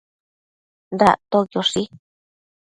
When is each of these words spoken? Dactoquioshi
Dactoquioshi 0.99 1.81